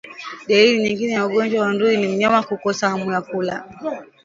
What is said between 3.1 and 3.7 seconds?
ya kula